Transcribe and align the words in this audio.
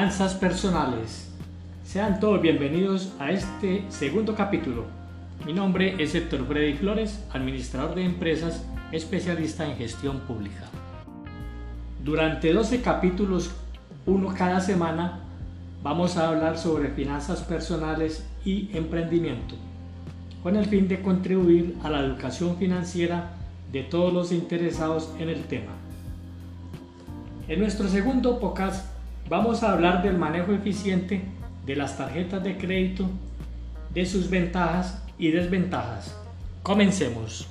Finanzas 0.00 0.32
personales. 0.32 1.28
Sean 1.84 2.20
todos 2.20 2.40
bienvenidos 2.40 3.12
a 3.18 3.32
este 3.32 3.84
segundo 3.90 4.34
capítulo. 4.34 4.86
Mi 5.44 5.52
nombre 5.52 6.02
es 6.02 6.14
Héctor 6.14 6.46
Freddy 6.46 6.72
Flores, 6.72 7.22
administrador 7.34 7.94
de 7.94 8.06
empresas, 8.06 8.64
especialista 8.92 9.66
en 9.66 9.76
gestión 9.76 10.20
pública. 10.20 10.64
Durante 12.02 12.50
12 12.50 12.80
capítulos, 12.80 13.50
uno 14.06 14.32
cada 14.34 14.62
semana, 14.62 15.20
vamos 15.82 16.16
a 16.16 16.30
hablar 16.30 16.56
sobre 16.56 16.88
finanzas 16.88 17.42
personales 17.42 18.26
y 18.42 18.70
emprendimiento, 18.72 19.54
con 20.42 20.56
el 20.56 20.64
fin 20.64 20.88
de 20.88 21.02
contribuir 21.02 21.76
a 21.84 21.90
la 21.90 22.00
educación 22.00 22.56
financiera 22.56 23.32
de 23.70 23.82
todos 23.82 24.14
los 24.14 24.32
interesados 24.32 25.12
en 25.18 25.28
el 25.28 25.44
tema. 25.44 25.74
En 27.48 27.58
nuestro 27.58 27.86
segundo 27.86 28.40
podcast 28.40 28.99
vamos 29.30 29.62
a 29.62 29.70
hablar 29.70 30.02
del 30.02 30.18
manejo 30.18 30.52
eficiente 30.52 31.22
de 31.64 31.76
las 31.76 31.96
tarjetas 31.96 32.42
de 32.42 32.58
crédito, 32.58 33.08
de 33.94 34.04
sus 34.04 34.28
ventajas 34.28 35.04
y 35.18 35.30
desventajas. 35.30 36.20
Comencemos. 36.64 37.48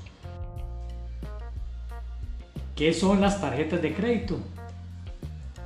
¿Qué 2.75 2.93
son 2.93 3.21
las 3.21 3.39
tarjetas 3.39 3.81
de 3.81 3.93
crédito? 3.93 4.39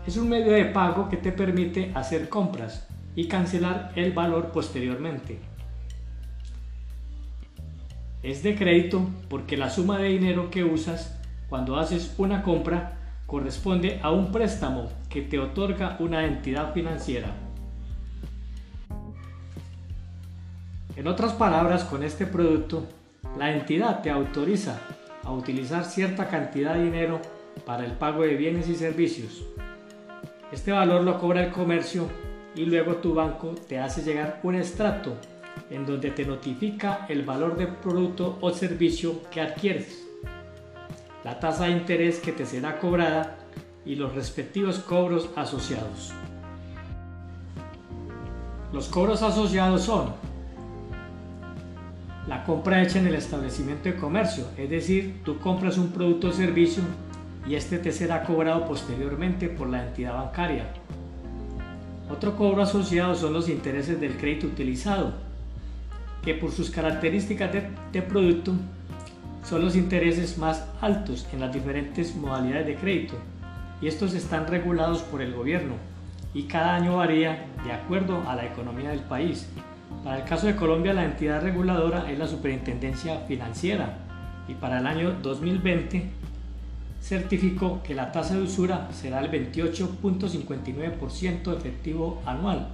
Es 0.05 0.15
un 0.15 0.29
medio 0.29 0.51
de 0.51 0.65
pago 0.65 1.09
que 1.09 1.17
te 1.17 1.31
permite 1.31 1.91
hacer 1.95 2.29
compras 2.29 2.87
y 3.15 3.27
cancelar 3.27 3.91
el 3.95 4.11
valor 4.11 4.51
posteriormente. 4.51 5.39
Es 8.21 8.43
de 8.43 8.55
crédito 8.55 9.09
porque 9.29 9.57
la 9.57 9.71
suma 9.71 9.97
de 9.97 10.09
dinero 10.09 10.51
que 10.51 10.63
usas 10.63 11.19
cuando 11.49 11.75
haces 11.77 12.13
una 12.19 12.43
compra 12.43 13.02
corresponde 13.25 13.99
a 14.03 14.11
un 14.11 14.31
préstamo 14.31 14.89
que 15.09 15.21
te 15.21 15.39
otorga 15.39 15.97
una 15.99 16.25
entidad 16.25 16.73
financiera. 16.73 17.33
En 20.95 21.07
otras 21.07 21.33
palabras, 21.33 21.83
con 21.85 22.03
este 22.03 22.27
producto, 22.27 22.85
la 23.37 23.51
entidad 23.51 24.01
te 24.01 24.11
autoriza 24.11 24.79
a 25.23 25.31
utilizar 25.31 25.85
cierta 25.85 26.27
cantidad 26.27 26.75
de 26.75 26.83
dinero 26.83 27.19
para 27.65 27.85
el 27.85 27.93
pago 27.93 28.23
de 28.23 28.35
bienes 28.35 28.67
y 28.69 28.75
servicios. 28.75 29.43
Este 30.51 30.71
valor 30.71 31.03
lo 31.03 31.17
cobra 31.19 31.43
el 31.43 31.51
comercio 31.51 32.07
y 32.55 32.65
luego 32.65 32.97
tu 32.97 33.15
banco 33.15 33.55
te 33.67 33.79
hace 33.79 34.03
llegar 34.03 34.39
un 34.43 34.55
extracto 34.55 35.15
en 35.71 35.85
donde 35.85 36.11
te 36.11 36.25
notifica 36.25 37.05
el 37.09 37.23
valor 37.23 37.57
del 37.57 37.69
producto 37.69 38.37
o 38.41 38.51
servicio 38.51 39.21
que 39.31 39.41
adquieres 39.41 40.02
la 41.23 41.39
tasa 41.39 41.65
de 41.65 41.71
interés 41.71 42.19
que 42.19 42.31
te 42.31 42.45
será 42.45 42.79
cobrada 42.79 43.37
y 43.85 43.95
los 43.95 44.13
respectivos 44.13 44.79
cobros 44.79 45.29
asociados. 45.35 46.11
Los 48.71 48.87
cobros 48.87 49.21
asociados 49.21 49.83
son 49.83 50.11
la 52.27 52.43
compra 52.43 52.81
hecha 52.81 52.99
en 52.99 53.07
el 53.07 53.15
establecimiento 53.15 53.89
de 53.89 53.95
comercio, 53.95 54.45
es 54.57 54.69
decir, 54.69 55.21
tú 55.23 55.37
compras 55.39 55.77
un 55.77 55.89
producto 55.91 56.29
o 56.29 56.31
servicio 56.31 56.81
y 57.47 57.55
este 57.55 57.77
te 57.77 57.91
será 57.91 58.23
cobrado 58.23 58.65
posteriormente 58.65 59.49
por 59.49 59.69
la 59.69 59.85
entidad 59.85 60.15
bancaria. 60.15 60.67
Otro 62.09 62.35
cobro 62.37 62.63
asociado 62.63 63.15
son 63.15 63.33
los 63.33 63.49
intereses 63.49 63.99
del 63.99 64.17
crédito 64.17 64.47
utilizado, 64.47 65.13
que 66.23 66.33
por 66.33 66.51
sus 66.51 66.69
características 66.69 67.51
de, 67.51 67.69
de 67.91 68.01
producto 68.01 68.53
son 69.43 69.63
los 69.63 69.75
intereses 69.75 70.37
más 70.37 70.65
altos 70.81 71.27
en 71.33 71.41
las 71.41 71.53
diferentes 71.53 72.15
modalidades 72.15 72.67
de 72.67 72.75
crédito 72.75 73.15
y 73.81 73.87
estos 73.87 74.13
están 74.13 74.47
regulados 74.47 75.01
por 75.01 75.21
el 75.21 75.33
gobierno 75.33 75.73
y 76.33 76.43
cada 76.43 76.75
año 76.75 76.95
varía 76.97 77.47
de 77.65 77.73
acuerdo 77.73 78.23
a 78.27 78.35
la 78.35 78.45
economía 78.45 78.89
del 78.89 78.99
país. 79.01 79.47
Para 80.03 80.17
el 80.17 80.23
caso 80.23 80.47
de 80.47 80.55
Colombia 80.55 80.93
la 80.93 81.05
entidad 81.05 81.43
reguladora 81.43 82.09
es 82.09 82.17
la 82.17 82.25
Superintendencia 82.27 83.19
Financiera 83.27 83.99
y 84.47 84.53
para 84.53 84.79
el 84.79 84.87
año 84.87 85.11
2020 85.21 86.09
certificó 87.01 87.83
que 87.83 87.93
la 87.93 88.13
tasa 88.13 88.35
de 88.35 88.43
usura 88.43 88.87
será 88.93 89.19
el 89.19 89.29
28.59% 89.29 91.57
efectivo 91.57 92.21
anual 92.25 92.69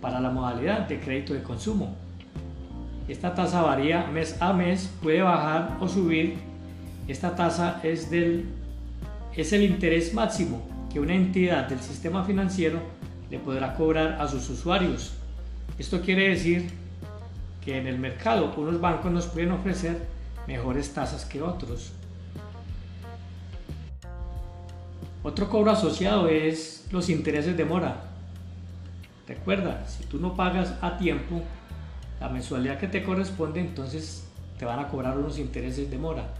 para 0.00 0.20
la 0.20 0.30
modalidad 0.30 0.86
de 0.86 1.00
crédito 1.00 1.34
de 1.34 1.42
consumo 1.42 1.96
esta 3.12 3.34
tasa 3.34 3.60
varía 3.60 4.06
mes 4.06 4.40
a 4.40 4.54
mes, 4.54 4.90
puede 5.02 5.20
bajar 5.20 5.76
o 5.80 5.86
subir. 5.86 6.38
Esta 7.06 7.36
tasa 7.36 7.78
es, 7.82 8.10
del, 8.10 8.46
es 9.36 9.52
el 9.52 9.64
interés 9.64 10.14
máximo 10.14 10.62
que 10.90 10.98
una 10.98 11.14
entidad 11.14 11.68
del 11.68 11.80
sistema 11.80 12.24
financiero 12.24 12.80
le 13.30 13.38
podrá 13.38 13.74
cobrar 13.74 14.18
a 14.18 14.26
sus 14.28 14.48
usuarios. 14.48 15.12
Esto 15.78 16.00
quiere 16.00 16.30
decir 16.30 16.70
que 17.62 17.76
en 17.76 17.86
el 17.86 17.98
mercado 17.98 18.54
unos 18.56 18.80
bancos 18.80 19.12
nos 19.12 19.26
pueden 19.26 19.52
ofrecer 19.52 20.06
mejores 20.46 20.94
tasas 20.94 21.26
que 21.26 21.42
otros. 21.42 21.92
Otro 25.22 25.50
cobro 25.50 25.70
asociado 25.70 26.28
es 26.28 26.86
los 26.90 27.10
intereses 27.10 27.58
de 27.58 27.64
mora. 27.66 28.04
Recuerda, 29.28 29.86
si 29.86 30.04
tú 30.04 30.18
no 30.18 30.34
pagas 30.34 30.74
a 30.80 30.96
tiempo, 30.96 31.42
la 32.22 32.28
mensualidad 32.28 32.78
que 32.78 32.86
te 32.86 33.02
corresponde, 33.02 33.58
entonces 33.58 34.28
te 34.56 34.64
van 34.64 34.78
a 34.78 34.86
cobrar 34.86 35.18
unos 35.18 35.40
intereses 35.40 35.90
de 35.90 35.98
mora. 35.98 36.32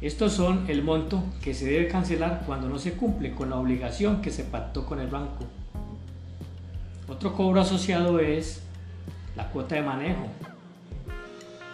Estos 0.00 0.34
son 0.34 0.66
el 0.70 0.84
monto 0.84 1.20
que 1.42 1.52
se 1.52 1.64
debe 1.64 1.88
cancelar 1.88 2.44
cuando 2.46 2.68
no 2.68 2.78
se 2.78 2.92
cumple 2.92 3.34
con 3.34 3.50
la 3.50 3.56
obligación 3.56 4.22
que 4.22 4.30
se 4.30 4.44
pactó 4.44 4.86
con 4.86 5.00
el 5.00 5.08
banco. 5.08 5.46
Otro 7.08 7.32
cobro 7.32 7.60
asociado 7.60 8.20
es 8.20 8.62
la 9.34 9.50
cuota 9.50 9.74
de 9.74 9.82
manejo, 9.82 10.28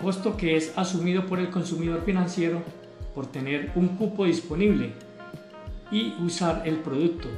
costo 0.01 0.39
que 0.39 0.57
es 0.57 0.73
asumido 0.79 1.27
por 1.27 1.41
el 1.41 1.51
consumidor 1.51 2.03
financiero 2.07 2.63
por 3.15 3.27
tener 3.27 3.71
un 3.75 3.89
cupo 3.89 4.25
disponible 4.25 4.95
y 5.91 6.15
usar 6.25 6.63
el 6.65 6.77
producto. 6.77 7.29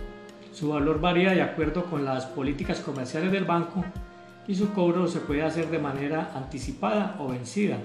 Su 0.53 0.69
valor 0.69 1.01
varía 1.01 1.33
de 1.33 1.43
acuerdo 1.43 1.87
con 1.87 2.05
las 2.05 2.27
políticas 2.27 2.79
comerciales 2.79 3.33
del 3.33 3.47
banco 3.47 3.85
y 4.47 4.55
su 4.55 4.73
cobro 4.73 5.07
se 5.07 5.21
puede 5.21 5.43
hacer 5.43 5.69
de 5.71 5.79
manera 5.79 6.33
anticipada 6.35 7.17
o 7.19 7.29
vencida. 7.29 7.79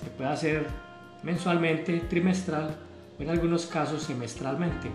Se 0.00 0.10
puede 0.10 0.30
hacer 0.30 0.66
mensualmente, 1.22 2.00
trimestral 2.00 2.74
o 3.18 3.22
en 3.22 3.30
algunos 3.30 3.66
casos 3.66 4.02
semestralmente. 4.02 4.90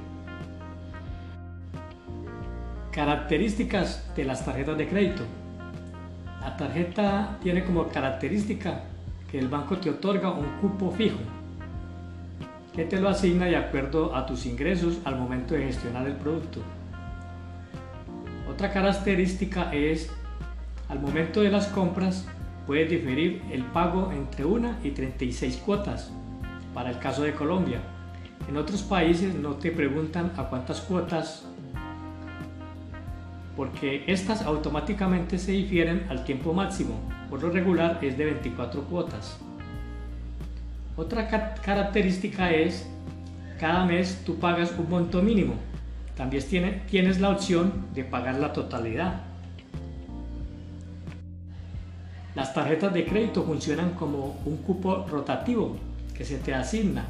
Características 2.91 4.11
de 4.15 4.23
las 4.23 4.43
tarjetas 4.45 4.77
de 4.77 4.87
crédito. 4.87 5.23
La 6.41 6.57
tarjeta 6.57 7.37
tiene 7.43 7.63
como 7.63 7.87
característica 7.87 8.83
que 9.29 9.37
el 9.37 9.49
banco 9.49 9.77
te 9.77 9.89
otorga 9.89 10.31
un 10.31 10.47
cupo 10.61 10.91
fijo 10.91 11.17
que 12.77 12.85
te 12.85 12.99
lo 13.01 13.09
asigna 13.09 13.47
de 13.47 13.55
acuerdo 13.55 14.15
a 14.15 14.27
tus 14.27 14.45
ingresos 14.45 14.99
al 15.03 15.17
momento 15.17 15.55
de 15.55 15.63
gestionar 15.63 16.05
el 16.05 16.13
producto. 16.13 16.61
Otra 18.47 18.71
característica 18.71 19.73
es 19.73 20.11
al 20.89 20.99
momento 20.99 21.41
de 21.41 21.51
las 21.51 21.67
compras 21.67 22.25
puede 22.65 22.85
diferir 22.85 23.41
el 23.51 23.63
pago 23.63 24.11
entre 24.11 24.45
1 24.45 24.77
y 24.83 24.91
36 24.91 25.57
cuotas, 25.57 26.11
para 26.73 26.89
el 26.91 26.99
caso 26.99 27.23
de 27.23 27.33
Colombia. 27.33 27.79
En 28.47 28.57
otros 28.57 28.83
países 28.83 29.35
no 29.35 29.55
te 29.55 29.71
preguntan 29.71 30.31
a 30.37 30.43
cuántas 30.43 30.81
cuotas, 30.81 31.45
porque 33.55 34.03
estas 34.07 34.43
automáticamente 34.43 35.37
se 35.39 35.51
difieren 35.51 36.05
al 36.09 36.23
tiempo 36.23 36.53
máximo, 36.53 36.95
por 37.29 37.41
lo 37.41 37.49
regular 37.49 37.99
es 38.01 38.17
de 38.17 38.25
24 38.25 38.83
cuotas. 38.83 39.39
Otra 40.95 41.27
característica 41.27 42.51
es, 42.51 42.87
cada 43.59 43.85
mes 43.85 44.21
tú 44.25 44.37
pagas 44.39 44.73
un 44.77 44.89
monto 44.89 45.21
mínimo, 45.21 45.55
también 46.15 46.83
tienes 46.89 47.19
la 47.19 47.29
opción 47.29 47.85
de 47.93 48.03
pagar 48.03 48.35
la 48.35 48.53
totalidad. 48.53 49.26
Las 52.37 52.53
tarjetas 52.53 52.93
de 52.93 53.03
crédito 53.03 53.41
funcionan 53.41 53.95
como 53.95 54.39
un 54.45 54.57
cupo 54.57 55.07
rotativo 55.09 55.75
que 56.15 56.23
se 56.23 56.37
te 56.37 56.53
asigna 56.53 57.03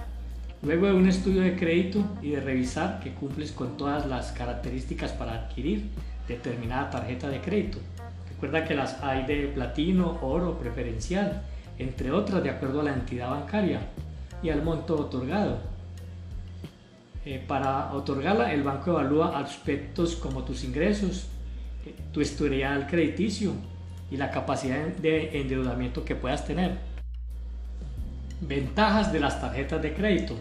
luego 0.61 0.85
de 0.85 0.93
un 0.93 1.05
estudio 1.05 1.41
de 1.41 1.57
crédito 1.57 2.01
y 2.21 2.29
de 2.29 2.39
revisar 2.39 3.01
que 3.01 3.13
cumples 3.13 3.51
con 3.51 3.75
todas 3.75 4.05
las 4.05 4.31
características 4.31 5.11
para 5.11 5.33
adquirir 5.33 5.89
determinada 6.29 6.89
tarjeta 6.91 7.27
de 7.27 7.41
crédito. 7.41 7.79
Recuerda 8.29 8.63
que 8.63 8.73
las 8.73 9.03
hay 9.03 9.25
de 9.25 9.47
platino, 9.47 10.17
oro, 10.21 10.57
preferencial, 10.57 11.41
entre 11.77 12.13
otras 12.13 12.41
de 12.41 12.51
acuerdo 12.51 12.79
a 12.79 12.85
la 12.85 12.93
entidad 12.93 13.29
bancaria 13.29 13.81
y 14.41 14.49
al 14.49 14.63
monto 14.63 14.95
otorgado. 14.95 15.57
Eh, 17.25 17.43
para 17.45 17.91
otorgarla, 17.91 18.53
el 18.53 18.63
banco 18.63 18.91
evalúa 18.91 19.37
aspectos 19.37 20.15
como 20.15 20.43
tus 20.43 20.63
ingresos, 20.63 21.27
eh, 21.85 21.93
tu 22.13 22.21
historial 22.21 22.87
crediticio, 22.87 23.51
y 24.09 24.17
la 24.17 24.31
capacidad 24.31 24.85
de 24.87 25.41
endeudamiento 25.41 26.05
que 26.05 26.15
puedas 26.15 26.45
tener. 26.45 26.77
Ventajas 28.41 29.11
de 29.11 29.19
las 29.19 29.41
tarjetas 29.41 29.81
de 29.81 29.93
crédito. 29.93 30.35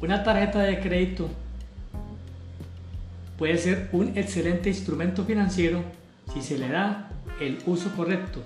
Una 0.00 0.22
tarjeta 0.22 0.60
de 0.60 0.80
crédito 0.80 1.28
puede 3.38 3.56
ser 3.58 3.88
un 3.92 4.16
excelente 4.16 4.68
instrumento 4.68 5.24
financiero 5.24 5.82
si 6.32 6.42
se 6.42 6.58
le 6.58 6.68
da 6.68 7.10
el 7.40 7.58
uso 7.66 7.90
correcto. 7.96 8.42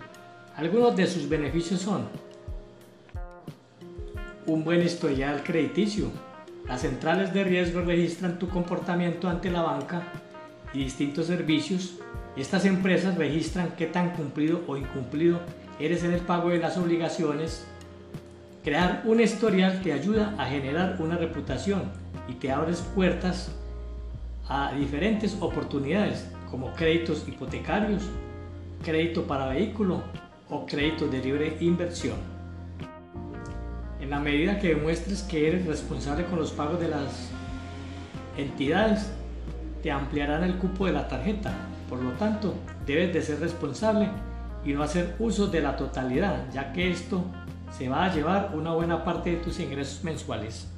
Algunos 0.56 0.94
de 0.96 1.06
sus 1.06 1.28
beneficios 1.28 1.80
son 1.80 2.08
un 4.46 4.64
buen 4.64 4.82
historial 4.82 5.42
crediticio. 5.42 6.10
Las 6.68 6.82
centrales 6.82 7.34
de 7.34 7.44
riesgo 7.44 7.80
registran 7.80 8.38
tu 8.38 8.48
comportamiento 8.48 9.28
ante 9.28 9.50
la 9.50 9.62
banca 9.62 10.02
y 10.72 10.84
distintos 10.84 11.26
servicios. 11.26 11.98
Estas 12.36 12.64
empresas 12.64 13.16
registran 13.16 13.74
qué 13.76 13.86
tan 13.86 14.10
cumplido 14.10 14.62
o 14.66 14.76
incumplido 14.76 15.38
eres 15.78 16.02
en 16.02 16.12
el 16.12 16.20
pago 16.20 16.48
de 16.48 16.58
las 16.58 16.76
obligaciones. 16.76 17.64
Crear 18.64 19.02
un 19.04 19.20
historial 19.20 19.82
te 19.82 19.92
ayuda 19.92 20.34
a 20.36 20.46
generar 20.46 20.96
una 20.98 21.16
reputación 21.16 21.84
y 22.28 22.32
te 22.34 22.50
abres 22.50 22.80
puertas 22.94 23.52
a 24.48 24.72
diferentes 24.74 25.36
oportunidades 25.40 26.26
como 26.50 26.72
créditos 26.74 27.24
hipotecarios, 27.28 28.02
crédito 28.84 29.24
para 29.24 29.46
vehículo 29.46 30.02
o 30.50 30.66
crédito 30.66 31.06
de 31.06 31.18
libre 31.18 31.56
inversión. 31.60 32.16
En 34.00 34.10
la 34.10 34.18
medida 34.18 34.58
que 34.58 34.74
demuestres 34.74 35.22
que 35.22 35.48
eres 35.48 35.66
responsable 35.66 36.24
con 36.24 36.38
los 36.40 36.50
pagos 36.50 36.80
de 36.80 36.88
las 36.88 37.30
entidades, 38.36 39.10
te 39.82 39.90
ampliarán 39.90 40.42
el 40.42 40.56
cupo 40.56 40.86
de 40.86 40.92
la 40.92 41.06
tarjeta. 41.06 41.54
Por 41.88 42.02
lo 42.02 42.12
tanto, 42.12 42.54
debes 42.86 43.12
de 43.12 43.22
ser 43.22 43.40
responsable 43.40 44.08
y 44.64 44.72
no 44.72 44.82
hacer 44.82 45.16
uso 45.18 45.46
de 45.48 45.60
la 45.60 45.76
totalidad, 45.76 46.50
ya 46.52 46.72
que 46.72 46.90
esto 46.90 47.24
se 47.70 47.88
va 47.88 48.04
a 48.04 48.14
llevar 48.14 48.52
una 48.54 48.72
buena 48.72 49.04
parte 49.04 49.30
de 49.30 49.36
tus 49.36 49.60
ingresos 49.60 50.04
mensuales. 50.04 50.68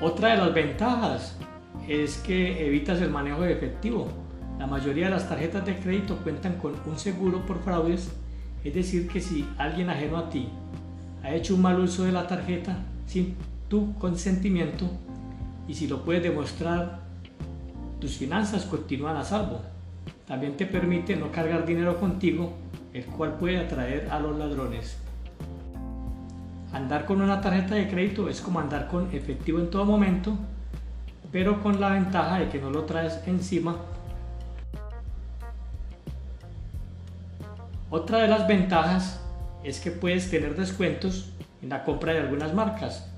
Otra 0.00 0.30
de 0.30 0.36
las 0.38 0.54
ventajas 0.54 1.36
es 1.88 2.18
que 2.18 2.66
evitas 2.66 3.00
el 3.00 3.10
manejo 3.10 3.42
de 3.42 3.52
efectivo. 3.52 4.08
La 4.58 4.66
mayoría 4.66 5.06
de 5.06 5.12
las 5.12 5.28
tarjetas 5.28 5.64
de 5.66 5.78
crédito 5.78 6.16
cuentan 6.18 6.54
con 6.54 6.74
un 6.86 6.98
seguro 6.98 7.44
por 7.46 7.62
fraudes, 7.62 8.10
es 8.62 8.74
decir, 8.74 9.08
que 9.08 9.20
si 9.20 9.46
alguien 9.58 9.90
ajeno 9.90 10.18
a 10.18 10.30
ti 10.30 10.48
ha 11.22 11.34
hecho 11.34 11.54
un 11.54 11.62
mal 11.62 11.80
uso 11.80 12.04
de 12.04 12.12
la 12.12 12.26
tarjeta 12.26 12.78
sin 13.06 13.34
tu 13.68 13.94
consentimiento 13.94 14.86
y 15.66 15.74
si 15.74 15.86
lo 15.86 16.04
puedes 16.04 16.22
demostrar, 16.22 17.00
tus 18.00 18.16
finanzas 18.16 18.64
continúan 18.64 19.16
a 19.16 19.24
salvo. 19.24 19.60
También 20.26 20.56
te 20.56 20.66
permite 20.66 21.16
no 21.16 21.30
cargar 21.30 21.66
dinero 21.66 22.00
contigo, 22.00 22.52
el 22.92 23.04
cual 23.04 23.34
puede 23.34 23.58
atraer 23.58 24.08
a 24.10 24.18
los 24.18 24.38
ladrones. 24.38 24.96
Andar 26.72 27.04
con 27.04 27.20
una 27.20 27.40
tarjeta 27.40 27.74
de 27.74 27.88
crédito 27.88 28.28
es 28.28 28.40
como 28.40 28.60
andar 28.60 28.88
con 28.88 29.14
efectivo 29.14 29.58
en 29.58 29.70
todo 29.70 29.84
momento, 29.84 30.36
pero 31.30 31.62
con 31.62 31.80
la 31.80 31.90
ventaja 31.90 32.38
de 32.38 32.48
que 32.48 32.60
no 32.60 32.70
lo 32.70 32.84
traes 32.84 33.20
encima. 33.26 33.76
Otra 37.90 38.18
de 38.18 38.28
las 38.28 38.46
ventajas 38.46 39.20
es 39.64 39.80
que 39.80 39.90
puedes 39.90 40.30
tener 40.30 40.56
descuentos 40.56 41.32
en 41.60 41.70
la 41.70 41.84
compra 41.84 42.12
de 42.12 42.20
algunas 42.20 42.54
marcas. 42.54 43.09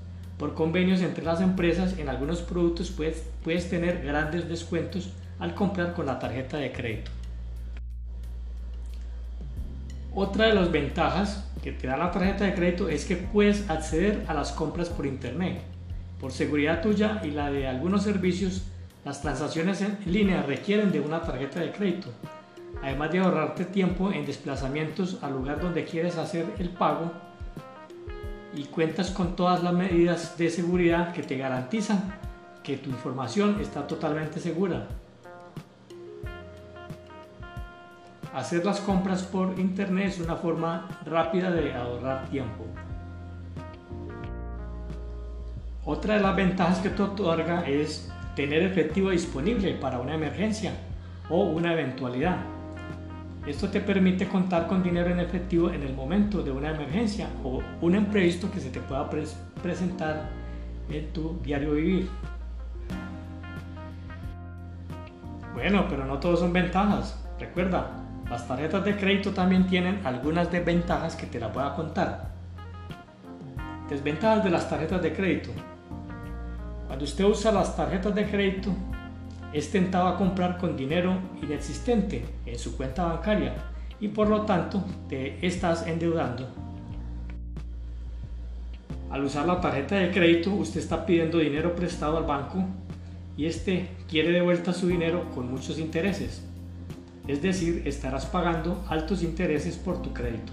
Por 0.43 0.55
convenios 0.55 1.01
entre 1.01 1.23
las 1.23 1.39
empresas 1.39 1.97
en 1.97 2.09
algunos 2.09 2.41
productos 2.41 2.91
puedes, 2.91 3.23
puedes 3.45 3.69
tener 3.69 4.03
grandes 4.03 4.49
descuentos 4.49 5.13
al 5.39 5.55
comprar 5.55 5.93
con 5.93 6.05
la 6.05 6.19
tarjeta 6.19 6.57
de 6.57 6.73
crédito. 6.73 7.11
Otra 10.13 10.47
de 10.47 10.53
las 10.53 10.69
ventajas 10.69 11.49
que 11.63 11.71
te 11.71 11.87
da 11.87 11.95
la 11.95 12.11
tarjeta 12.11 12.43
de 12.43 12.55
crédito 12.55 12.89
es 12.89 13.05
que 13.05 13.15
puedes 13.15 13.69
acceder 13.69 14.25
a 14.27 14.33
las 14.33 14.51
compras 14.51 14.89
por 14.89 15.05
internet. 15.05 15.61
Por 16.19 16.33
seguridad 16.33 16.81
tuya 16.81 17.21
y 17.23 17.31
la 17.31 17.49
de 17.49 17.65
algunos 17.65 18.03
servicios, 18.03 18.63
las 19.05 19.21
transacciones 19.21 19.81
en 19.81 19.97
línea 20.05 20.41
requieren 20.41 20.91
de 20.91 20.99
una 20.99 21.21
tarjeta 21.21 21.61
de 21.61 21.71
crédito, 21.71 22.09
además 22.81 23.13
de 23.13 23.19
ahorrarte 23.19 23.63
tiempo 23.63 24.11
en 24.11 24.25
desplazamientos 24.25 25.19
al 25.21 25.31
lugar 25.31 25.61
donde 25.61 25.85
quieres 25.85 26.17
hacer 26.17 26.47
el 26.59 26.67
pago 26.67 27.13
y 28.55 28.65
cuentas 28.65 29.11
con 29.11 29.35
todas 29.35 29.63
las 29.63 29.73
medidas 29.73 30.37
de 30.37 30.49
seguridad 30.49 31.13
que 31.13 31.23
te 31.23 31.37
garantizan 31.37 32.13
que 32.63 32.77
tu 32.77 32.89
información 32.89 33.59
está 33.59 33.85
totalmente 33.87 34.39
segura. 34.39 34.87
Hacer 38.33 38.65
las 38.65 38.79
compras 38.79 39.23
por 39.23 39.59
internet 39.59 40.07
es 40.07 40.19
una 40.19 40.35
forma 40.35 40.87
rápida 41.05 41.51
de 41.51 41.73
ahorrar 41.73 42.27
tiempo. 42.29 42.65
Otra 45.85 46.15
de 46.15 46.21
las 46.21 46.35
ventajas 46.35 46.79
que 46.79 46.89
te 46.89 47.03
otorga 47.03 47.67
es 47.67 48.09
tener 48.35 48.63
efectivo 48.63 49.09
disponible 49.09 49.73
para 49.73 49.99
una 49.99 50.15
emergencia 50.15 50.71
o 51.29 51.43
una 51.43 51.73
eventualidad. 51.73 52.52
Esto 53.45 53.67
te 53.69 53.81
permite 53.81 54.27
contar 54.29 54.67
con 54.67 54.81
dinero 54.81 55.09
en 55.09 55.19
efectivo 55.19 55.69
en 55.69 55.83
el 55.83 55.93
momento 55.93 56.41
de 56.41 56.51
una 56.51 56.71
emergencia 56.71 57.27
o 57.43 57.61
un 57.81 57.95
imprevisto 57.95 58.49
que 58.49 58.61
se 58.61 58.69
te 58.69 58.79
pueda 58.79 59.09
presentar 59.61 60.29
en 60.89 61.11
tu 61.11 61.37
diario 61.43 61.73
vivir. 61.73 62.09
Bueno, 65.53 65.85
pero 65.89 66.05
no 66.05 66.19
todos 66.19 66.39
son 66.39 66.53
ventajas. 66.53 67.21
Recuerda, 67.37 67.91
las 68.29 68.47
tarjetas 68.47 68.85
de 68.85 68.95
crédito 68.95 69.31
también 69.31 69.67
tienen 69.67 69.99
algunas 70.05 70.49
desventajas 70.49 71.17
que 71.17 71.27
te 71.27 71.37
las 71.37 71.53
voy 71.53 71.63
a 71.63 71.73
contar. 71.73 72.31
Desventajas 73.89 74.45
de 74.45 74.49
las 74.51 74.69
tarjetas 74.69 75.01
de 75.01 75.13
crédito. 75.13 75.49
Cuando 76.87 77.03
usted 77.03 77.25
usa 77.25 77.51
las 77.51 77.75
tarjetas 77.75 78.15
de 78.15 78.25
crédito, 78.25 78.71
es 79.53 79.71
tentado 79.71 80.07
a 80.07 80.17
comprar 80.17 80.57
con 80.57 80.75
dinero 80.75 81.17
inexistente 81.41 82.25
en 82.45 82.57
su 82.57 82.75
cuenta 82.75 83.05
bancaria 83.05 83.53
y 83.99 84.07
por 84.07 84.27
lo 84.27 84.41
tanto 84.41 84.83
te 85.07 85.45
estás 85.45 85.87
endeudando. 85.87 86.47
Al 89.09 89.23
usar 89.23 89.45
la 89.45 89.61
tarjeta 89.61 89.95
de 89.95 90.11
crédito, 90.11 90.51
usted 90.51 90.79
está 90.79 91.05
pidiendo 91.05 91.37
dinero 91.37 91.75
prestado 91.75 92.17
al 92.17 92.25
banco 92.25 92.65
y 93.37 93.45
este 93.45 93.87
quiere 94.09 94.31
de 94.31 94.41
vuelta 94.41 94.73
su 94.73 94.87
dinero 94.87 95.29
con 95.35 95.51
muchos 95.51 95.77
intereses. 95.77 96.43
Es 97.27 97.41
decir, 97.41 97.83
estarás 97.85 98.25
pagando 98.25 98.83
altos 98.89 99.21
intereses 99.23 99.77
por 99.77 100.01
tu 100.01 100.13
crédito. 100.13 100.51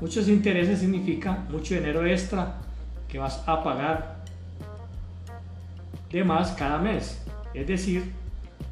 Muchos 0.00 0.28
intereses 0.28 0.78
significa 0.78 1.44
mucho 1.50 1.74
dinero 1.74 2.06
extra 2.06 2.58
que 3.08 3.18
vas 3.18 3.42
a 3.46 3.62
pagar 3.62 4.24
de 6.10 6.24
más 6.24 6.52
cada 6.52 6.78
mes. 6.78 7.20
Es 7.54 7.66
decir, 7.66 8.12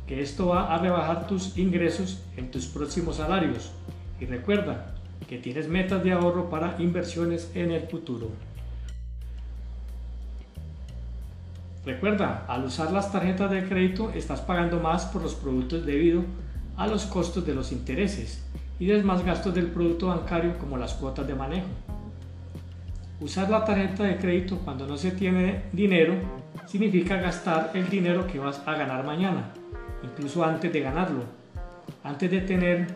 que 0.06 0.22
esto 0.22 0.48
va 0.48 0.74
a 0.74 0.78
rebajar 0.78 1.26
tus 1.26 1.58
ingresos 1.58 2.22
en 2.36 2.50
tus 2.50 2.66
próximos 2.66 3.16
salarios. 3.16 3.72
Y 4.20 4.26
recuerda 4.26 4.94
que 5.28 5.38
tienes 5.38 5.68
metas 5.68 6.02
de 6.02 6.12
ahorro 6.12 6.48
para 6.48 6.76
inversiones 6.80 7.50
en 7.54 7.72
el 7.72 7.82
futuro. 7.88 8.30
Recuerda, 11.84 12.44
al 12.48 12.64
usar 12.64 12.92
las 12.92 13.12
tarjetas 13.12 13.50
de 13.50 13.66
crédito 13.66 14.10
estás 14.10 14.40
pagando 14.40 14.78
más 14.80 15.06
por 15.06 15.22
los 15.22 15.34
productos 15.34 15.86
debido 15.86 16.22
a 16.76 16.86
los 16.86 17.06
costos 17.06 17.46
de 17.46 17.54
los 17.54 17.72
intereses 17.72 18.44
y 18.78 18.86
demás 18.86 19.24
gastos 19.24 19.54
del 19.54 19.66
producto 19.66 20.08
bancario 20.08 20.58
como 20.58 20.76
las 20.76 20.94
cuotas 20.94 21.26
de 21.26 21.34
manejo. 21.34 21.68
Usar 23.20 23.50
la 23.50 23.64
tarjeta 23.64 24.04
de 24.04 24.16
crédito 24.16 24.58
cuando 24.58 24.86
no 24.86 24.96
se 24.96 25.10
tiene 25.10 25.64
dinero 25.72 26.14
significa 26.66 27.16
gastar 27.16 27.72
el 27.74 27.88
dinero 27.88 28.28
que 28.28 28.38
vas 28.38 28.62
a 28.64 28.74
ganar 28.74 29.04
mañana, 29.04 29.50
incluso 30.04 30.44
antes 30.44 30.72
de 30.72 30.80
ganarlo, 30.80 31.24
antes 32.04 32.30
de 32.30 32.40
tener 32.42 32.86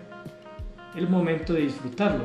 el 0.95 1.09
momento 1.09 1.55
de 1.55 1.62
disfrutarlo. 1.62 2.25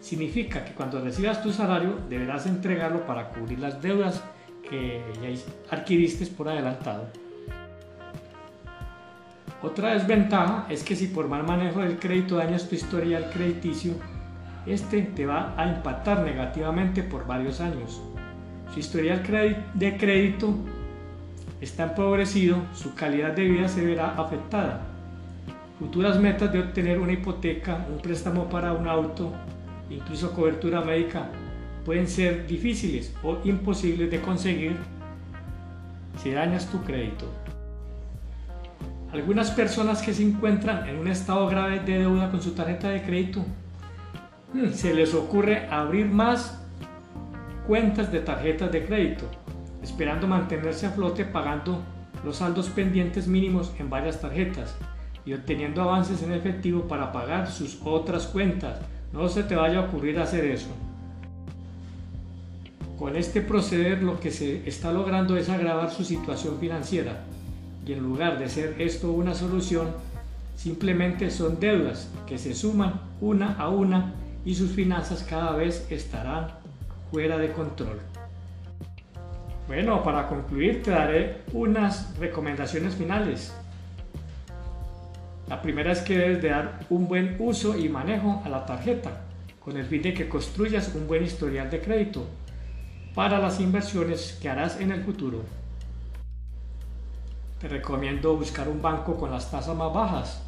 Significa 0.00 0.64
que 0.64 0.72
cuando 0.72 1.02
recibas 1.02 1.42
tu 1.42 1.52
salario 1.52 1.98
deberás 2.08 2.46
entregarlo 2.46 3.04
para 3.04 3.28
cubrir 3.28 3.58
las 3.58 3.82
deudas 3.82 4.24
que 4.68 5.02
ya 5.22 5.76
adquiriste 5.76 6.24
por 6.26 6.48
adelantado. 6.48 7.08
Otra 9.62 9.92
desventaja 9.92 10.66
es 10.70 10.82
que 10.82 10.96
si 10.96 11.08
por 11.08 11.28
mal 11.28 11.42
manejo 11.42 11.80
del 11.80 11.98
crédito 11.98 12.36
dañas 12.36 12.68
tu 12.68 12.74
historial 12.74 13.30
crediticio, 13.30 13.94
este 14.66 15.02
te 15.02 15.26
va 15.26 15.54
a 15.56 15.66
impactar 15.66 16.20
negativamente 16.20 17.02
por 17.02 17.26
varios 17.26 17.60
años. 17.60 18.00
Su 18.72 18.80
historial 18.80 19.22
de 19.74 19.96
crédito 19.96 20.54
está 21.60 21.84
empobrecido, 21.84 22.58
su 22.74 22.94
calidad 22.94 23.32
de 23.32 23.44
vida 23.44 23.68
se 23.68 23.84
verá 23.84 24.14
afectada. 24.16 24.80
Futuras 25.78 26.18
metas 26.18 26.52
de 26.52 26.60
obtener 26.60 26.98
una 26.98 27.12
hipoteca, 27.12 27.86
un 27.92 28.00
préstamo 28.00 28.48
para 28.48 28.72
un 28.72 28.88
auto, 28.88 29.32
incluso 29.90 30.32
cobertura 30.32 30.80
médica, 30.80 31.28
pueden 31.84 32.08
ser 32.08 32.46
difíciles 32.46 33.14
o 33.22 33.38
imposibles 33.44 34.10
de 34.10 34.20
conseguir 34.20 34.76
si 36.22 36.30
dañas 36.30 36.66
tu 36.70 36.82
crédito. 36.82 37.26
Algunas 39.12 39.50
personas 39.50 40.02
que 40.02 40.12
se 40.12 40.22
encuentran 40.22 40.88
en 40.88 40.98
un 40.98 41.08
estado 41.08 41.46
grave 41.46 41.80
de 41.80 41.98
deuda 41.98 42.30
con 42.30 42.42
su 42.42 42.52
tarjeta 42.52 42.88
de 42.88 43.02
crédito, 43.02 43.44
se 44.72 44.94
les 44.94 45.14
ocurre 45.14 45.68
abrir 45.68 46.06
más 46.06 46.60
cuentas 47.66 48.12
de 48.12 48.20
tarjetas 48.20 48.70
de 48.70 48.86
crédito, 48.86 49.24
esperando 49.82 50.26
mantenerse 50.26 50.86
a 50.86 50.90
flote 50.90 51.24
pagando 51.24 51.82
los 52.24 52.36
saldos 52.36 52.68
pendientes 52.68 53.26
mínimos 53.26 53.72
en 53.78 53.90
varias 53.90 54.20
tarjetas 54.20 54.76
y 55.26 55.32
obteniendo 55.32 55.82
avances 55.82 56.22
en 56.22 56.32
efectivo 56.32 56.86
para 56.86 57.12
pagar 57.12 57.50
sus 57.50 57.80
otras 57.84 58.26
cuentas. 58.26 58.78
No 59.12 59.28
se 59.28 59.42
te 59.42 59.56
vaya 59.56 59.78
a 59.78 59.84
ocurrir 59.84 60.18
hacer 60.18 60.44
eso. 60.44 60.68
Con 62.98 63.16
este 63.16 63.40
proceder 63.40 64.02
lo 64.02 64.20
que 64.20 64.30
se 64.30 64.68
está 64.68 64.92
logrando 64.92 65.36
es 65.36 65.48
agravar 65.48 65.90
su 65.90 66.04
situación 66.04 66.58
financiera 66.60 67.24
y 67.84 67.92
en 67.92 68.00
lugar 68.00 68.38
de 68.38 68.48
ser 68.48 68.76
esto 68.78 69.10
una 69.10 69.34
solución, 69.34 69.88
simplemente 70.56 71.30
son 71.30 71.58
deudas 71.58 72.08
que 72.26 72.38
se 72.38 72.54
suman 72.54 73.00
una 73.20 73.54
a 73.54 73.68
una 73.68 74.14
y 74.44 74.54
sus 74.54 74.72
finanzas 74.72 75.24
cada 75.28 75.52
vez 75.52 75.86
estarán 75.90 76.48
fuera 77.10 77.38
de 77.38 77.52
control. 77.52 78.00
Bueno, 79.66 80.02
para 80.02 80.28
concluir 80.28 80.82
te 80.82 80.90
daré 80.90 81.42
unas 81.52 82.16
recomendaciones 82.18 82.94
finales. 82.96 83.54
La 85.48 85.62
primera 85.62 85.92
es 85.92 86.00
que 86.00 86.18
debes 86.18 86.42
de 86.42 86.50
dar 86.50 86.80
un 86.90 87.08
buen 87.08 87.36
uso 87.38 87.76
y 87.76 87.88
manejo 87.88 88.42
a 88.44 88.48
la 88.48 88.66
tarjeta 88.66 89.22
con 89.60 89.76
el 89.76 89.86
fin 89.86 90.02
de 90.02 90.12
que 90.12 90.28
construyas 90.28 90.94
un 90.94 91.06
buen 91.06 91.24
historial 91.24 91.70
de 91.70 91.80
crédito 91.80 92.26
para 93.14 93.38
las 93.38 93.60
inversiones 93.60 94.38
que 94.42 94.50
harás 94.50 94.80
en 94.80 94.92
el 94.92 95.02
futuro. 95.02 95.42
Te 97.58 97.68
recomiendo 97.68 98.36
buscar 98.36 98.68
un 98.68 98.82
banco 98.82 99.16
con 99.16 99.30
las 99.30 99.50
tasas 99.50 99.74
más 99.74 99.92
bajas 99.92 100.42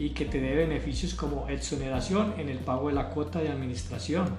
y 0.00 0.10
que 0.10 0.24
te 0.24 0.40
dé 0.40 0.56
beneficios 0.56 1.12
como 1.12 1.46
exoneración 1.50 2.32
en 2.38 2.48
el 2.48 2.56
pago 2.58 2.88
de 2.88 2.94
la 2.94 3.10
cuota 3.10 3.38
de 3.40 3.50
administración. 3.50 4.30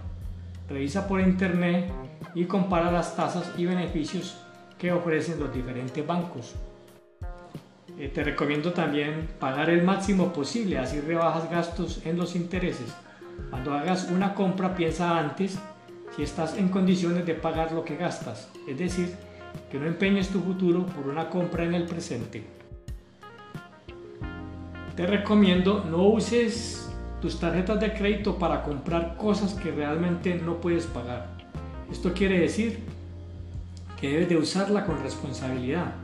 Revisa 0.68 1.08
por 1.08 1.22
internet 1.22 1.91
y 2.34 2.46
compara 2.46 2.91
las 2.91 3.15
tasas 3.15 3.51
y 3.60 3.68
beneficios 3.68 4.38
que 4.80 4.91
ofrecen 4.91 5.39
los 5.39 5.53
diferentes 5.53 6.06
bancos. 6.06 6.56
Eh, 8.00 8.10
te 8.10 8.24
recomiendo 8.24 8.74
también 8.74 9.30
pagar 9.39 9.70
el 9.70 9.84
máximo 9.84 10.34
posible, 10.34 10.80
así 10.80 11.00
rebajas 11.00 11.51
gastos 11.51 12.01
en 12.08 12.18
los 12.18 12.36
intereses. 12.36 12.91
Cuando 13.51 13.75
hagas 13.75 14.10
una 14.10 14.34
compra 14.34 14.75
piensa 14.75 15.20
antes 15.20 15.60
si 16.15 16.24
estás 16.24 16.58
en 16.58 16.70
condiciones 16.70 17.27
de 17.27 17.36
pagar 17.36 17.72
lo 17.72 17.86
que 17.86 17.98
gastas, 17.98 18.50
es 18.68 18.80
decir, 18.80 19.15
que 19.70 19.77
no 19.77 19.86
empeñes 19.86 20.30
tu 20.30 20.41
futuro 20.41 20.88
por 20.88 21.08
una 21.08 21.30
compra 21.30 21.65
en 21.65 21.75
el 21.75 21.86
presente. 21.86 22.61
Te 25.01 25.08
recomiendo 25.08 25.84
no 25.84 26.03
uses 26.10 26.88
tus 27.24 27.39
tarjetas 27.39 27.79
de 27.79 27.91
crédito 27.91 28.38
para 28.38 28.62
comprar 28.62 29.17
cosas 29.17 29.55
que 29.55 29.72
realmente 29.72 30.36
no 30.36 30.62
puedes 30.62 30.86
pagar. 30.86 31.25
Esto 31.91 32.13
quiere 32.13 32.38
decir 32.38 32.81
que 34.00 34.10
debes 34.10 34.29
de 34.29 34.38
usarla 34.38 34.86
con 34.86 35.01
responsabilidad 35.01 35.96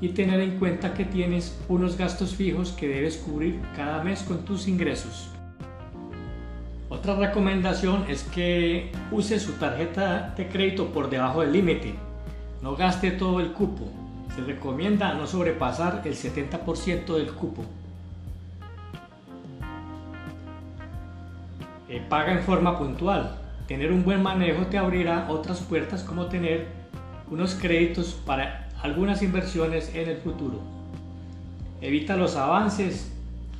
y 0.00 0.08
tener 0.08 0.40
en 0.40 0.58
cuenta 0.58 0.94
que 0.94 1.04
tienes 1.04 1.60
unos 1.68 1.98
gastos 1.98 2.34
fijos 2.34 2.72
que 2.72 2.88
debes 2.88 3.18
cubrir 3.18 3.60
cada 3.76 4.02
mes 4.02 4.22
con 4.22 4.42
tus 4.46 4.68
ingresos. 4.68 5.28
Otra 6.88 7.16
recomendación 7.16 8.06
es 8.08 8.22
que 8.22 8.90
use 9.12 9.38
su 9.38 9.52
tarjeta 9.58 10.32
de 10.34 10.48
crédito 10.48 10.86
por 10.94 11.10
debajo 11.10 11.42
del 11.42 11.52
límite. 11.52 11.94
No 12.62 12.74
gaste 12.74 13.10
todo 13.10 13.40
el 13.40 13.52
cupo. 13.52 13.86
Se 14.34 14.40
recomienda 14.40 15.12
no 15.12 15.26
sobrepasar 15.26 16.00
el 16.06 16.14
70% 16.14 17.16
del 17.16 17.32
cupo. 17.32 17.66
Eh, 21.90 22.02
paga 22.08 22.32
en 22.32 22.40
forma 22.40 22.78
puntual. 22.78 23.36
Tener 23.68 23.92
un 23.92 24.04
buen 24.04 24.22
manejo 24.22 24.66
te 24.66 24.78
abrirá 24.78 25.26
otras 25.28 25.60
puertas 25.60 26.02
como 26.02 26.26
tener 26.26 26.68
unos 27.30 27.54
créditos 27.54 28.14
para 28.24 28.68
algunas 28.82 29.22
inversiones 29.22 29.94
en 29.94 30.08
el 30.08 30.16
futuro. 30.16 30.60
Evita 31.82 32.16
los 32.16 32.36
avances 32.36 33.12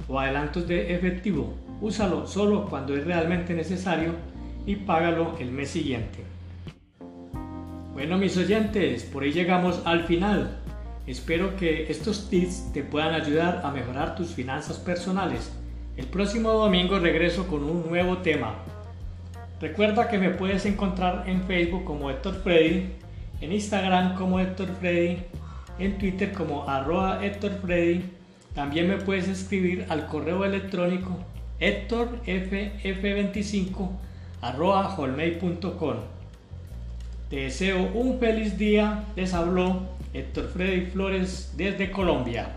o 0.08 0.18
adelantos 0.18 0.66
de 0.66 0.94
efectivo 0.94 1.54
úsalo 1.80 2.26
solo 2.26 2.66
cuando 2.66 2.96
es 2.96 3.04
realmente 3.04 3.54
necesario 3.54 4.14
y 4.66 4.76
págalo 4.76 5.36
el 5.38 5.50
mes 5.50 5.70
siguiente. 5.70 6.24
Bueno 7.92 8.18
mis 8.18 8.36
oyentes, 8.36 9.04
por 9.04 9.22
ahí 9.22 9.32
llegamos 9.32 9.82
al 9.84 10.04
final. 10.04 10.58
Espero 11.06 11.56
que 11.56 11.90
estos 11.90 12.28
tips 12.28 12.72
te 12.72 12.82
puedan 12.82 13.14
ayudar 13.14 13.62
a 13.64 13.70
mejorar 13.70 14.14
tus 14.14 14.28
finanzas 14.28 14.78
personales. 14.78 15.52
El 15.96 16.06
próximo 16.06 16.52
domingo 16.52 16.98
regreso 16.98 17.46
con 17.48 17.64
un 17.64 17.88
nuevo 17.88 18.18
tema. 18.18 18.54
Recuerda 19.60 20.08
que 20.08 20.18
me 20.18 20.30
puedes 20.30 20.64
encontrar 20.64 21.24
en 21.26 21.42
Facebook 21.42 21.84
como 21.84 22.10
Héctor 22.10 22.42
Freddy, 22.42 22.86
en 23.40 23.52
Instagram 23.52 24.14
como 24.14 24.38
Héctor 24.40 24.68
Freddy, 24.78 25.18
en 25.78 25.98
Twitter 25.98 26.32
como 26.32 26.66
arroba 26.68 27.24
Héctor 27.24 27.58
Freddy. 27.60 28.04
También 28.54 28.88
me 28.88 28.96
puedes 28.96 29.28
escribir 29.28 29.84
al 29.88 30.06
correo 30.06 30.44
electrónico 30.44 31.16
héctorff25 31.60 33.90
arroba 34.40 34.96
Te 37.28 37.36
deseo 37.36 37.92
un 37.92 38.18
feliz 38.18 38.56
día. 38.56 39.04
Les 39.16 39.34
habló 39.34 39.82
Héctor 40.14 40.48
Freddy 40.48 40.86
Flores 40.86 41.52
desde 41.56 41.90
Colombia. 41.90 42.54